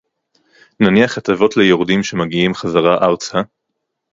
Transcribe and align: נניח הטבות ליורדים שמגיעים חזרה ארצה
נניח 0.79 1.17
הטבות 1.17 1.57
ליורדים 1.57 2.03
שמגיעים 2.03 2.53
חזרה 2.53 2.97
ארצה 3.01 3.37